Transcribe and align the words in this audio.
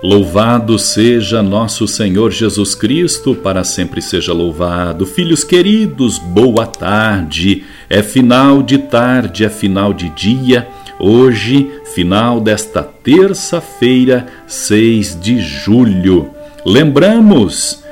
Louvado 0.00 0.78
seja 0.78 1.42
nosso 1.42 1.88
Senhor 1.88 2.30
Jesus 2.30 2.72
Cristo, 2.72 3.34
para 3.34 3.64
sempre 3.64 4.00
seja 4.00 4.32
louvado. 4.32 5.04
Filhos 5.04 5.42
queridos, 5.42 6.18
boa 6.18 6.64
tarde. 6.64 7.64
É 7.90 8.00
final 8.00 8.62
de 8.62 8.78
tarde, 8.78 9.44
é 9.44 9.48
final 9.50 9.92
de 9.92 10.08
dia. 10.10 10.68
Hoje, 11.00 11.68
final 11.96 12.40
desta 12.40 12.80
terça-feira, 12.80 14.26
6 14.46 15.20
de 15.20 15.40
julho. 15.40 16.30
Lembramos, 16.64 17.82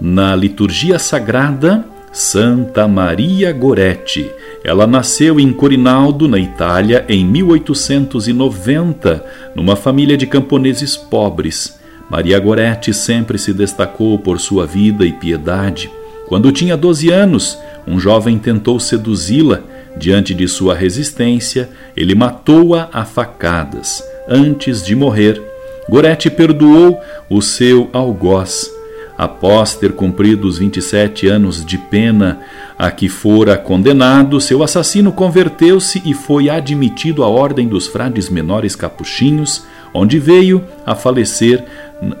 na 0.00 0.36
liturgia 0.36 1.00
sagrada, 1.00 1.84
Santa 2.12 2.86
Maria 2.86 3.52
Goretti. 3.52 4.30
Ela 4.66 4.86
nasceu 4.86 5.40
em 5.40 5.52
Corinaldo, 5.52 6.26
na 6.26 6.38
Itália, 6.38 7.04
em 7.08 7.24
1890, 7.24 9.24
numa 9.54 9.76
família 9.76 10.16
de 10.16 10.26
camponeses 10.26 10.96
pobres. 10.96 11.78
Maria 12.10 12.38
Goretti 12.38 12.92
sempre 12.92 13.38
se 13.38 13.54
destacou 13.54 14.18
por 14.18 14.40
sua 14.40 14.66
vida 14.66 15.06
e 15.06 15.12
piedade. 15.12 15.90
Quando 16.28 16.52
tinha 16.52 16.76
12 16.76 17.10
anos, 17.10 17.58
um 17.86 18.00
jovem 18.00 18.38
tentou 18.38 18.80
seduzi-la 18.80 19.62
Diante 19.96 20.34
de 20.34 20.46
sua 20.46 20.74
resistência, 20.74 21.70
ele 21.96 22.14
matou-a 22.14 22.88
a 22.92 23.04
facadas. 23.04 24.04
Antes 24.28 24.84
de 24.84 24.94
morrer, 24.94 25.40
Gorete 25.88 26.28
perdoou 26.28 27.00
o 27.30 27.40
seu 27.40 27.88
algoz. 27.92 28.75
Após 29.18 29.74
ter 29.74 29.92
cumprido 29.92 30.46
os 30.46 30.58
27 30.58 31.26
anos 31.26 31.64
de 31.64 31.78
pena 31.78 32.40
a 32.78 32.90
que 32.90 33.08
fora 33.08 33.56
condenado, 33.56 34.38
seu 34.40 34.62
assassino 34.62 35.10
converteu-se 35.10 36.02
e 36.04 36.12
foi 36.12 36.50
admitido 36.50 37.24
à 37.24 37.28
Ordem 37.28 37.66
dos 37.66 37.86
Frades 37.86 38.28
Menores 38.28 38.76
Capuchinhos, 38.76 39.64
onde 39.94 40.18
veio 40.18 40.62
a 40.84 40.94
falecer 40.94 41.64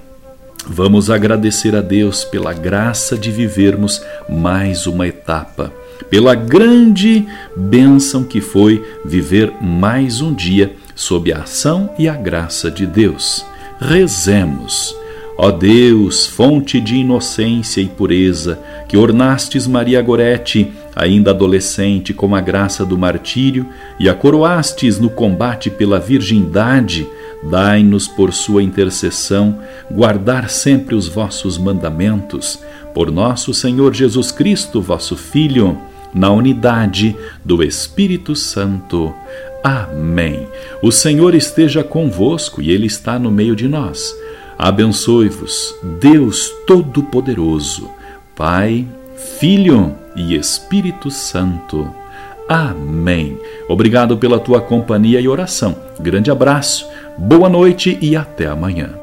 vamos 0.67 1.09
agradecer 1.09 1.75
a 1.75 1.81
Deus 1.81 2.23
pela 2.23 2.53
graça 2.53 3.17
de 3.17 3.31
vivermos 3.31 4.02
mais 4.30 4.88
uma 4.88 5.07
etapa, 5.07 5.71
pela 6.09 6.35
grande 6.35 7.25
bênção 7.55 8.23
que 8.23 8.41
foi 8.41 8.83
viver 9.05 9.53
mais 9.61 10.21
um 10.21 10.33
dia 10.33 10.73
sob 10.95 11.31
a 11.31 11.39
ação 11.39 11.89
e 11.97 12.08
a 12.08 12.13
graça 12.13 12.71
de 12.71 12.85
Deus. 12.85 13.45
Rezemos. 13.80 15.02
Ó 15.36 15.50
Deus, 15.50 16.28
fonte 16.28 16.80
de 16.80 16.98
inocência 16.98 17.81
e 17.81 17.88
pureza, 17.88 18.59
que 18.88 18.95
ornastes 18.95 19.66
Maria 19.66 20.00
Gorete, 20.02 20.72
ainda 20.95 21.31
adolescente, 21.31 22.14
com 22.14 22.36
a 22.36 22.42
graça 22.42 22.86
do 22.86 22.98
martírio 22.98 23.66
e 24.00 24.08
a 24.08 24.14
coroastes 24.14 25.00
no 25.00 25.09
combate 25.09 25.72
pela 25.72 26.00
virgindade, 26.00 27.08
dai-nos 27.42 28.08
por 28.08 28.32
sua 28.32 28.61
intercessão 28.61 29.60
guardar 29.89 30.49
sempre 30.49 30.93
os 30.93 31.08
vossos 31.08 31.58
mandamentos. 31.58 32.60
Por 32.93 33.11
nosso 33.11 33.55
Senhor 33.55 33.92
Jesus 33.93 34.32
Cristo, 34.32 34.80
vosso 34.80 35.16
Filho, 35.16 35.77
na 36.14 36.30
unidade 36.30 37.16
do 37.43 37.64
Espírito 37.64 38.36
Santo. 38.36 39.11
Amém. 39.64 40.48
O 40.82 40.92
Senhor 40.92 41.33
esteja 41.33 41.83
convosco 41.83 42.61
e 42.61 42.70
Ele 42.70 42.86
está 42.86 43.17
no 43.17 43.32
meio 43.32 43.55
de 43.55 43.67
nós. 43.67 44.14
Abençoe-vos, 44.63 45.75
Deus 45.99 46.49
Todo-Poderoso, 46.65 47.89
Pai, 48.33 48.87
Filho 49.37 49.93
e 50.15 50.37
Espírito 50.37 51.11
Santo. 51.11 51.93
Amém. 52.47 53.37
Obrigado 53.67 54.15
pela 54.15 54.39
tua 54.39 54.61
companhia 54.61 55.19
e 55.19 55.27
oração. 55.27 55.75
Grande 55.99 56.31
abraço, 56.31 56.87
boa 57.17 57.49
noite 57.49 57.97
e 58.01 58.15
até 58.15 58.47
amanhã. 58.47 59.02